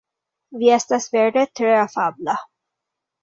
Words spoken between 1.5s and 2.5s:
tre afabla.